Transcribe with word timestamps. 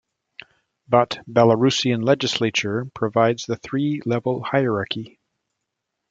But 0.87 1.19
Belarusian 1.29 2.03
legislature 2.03 2.85
provides 2.95 3.45
the 3.45 3.55
three-level 3.57 4.41
hierarchy. 4.43 5.19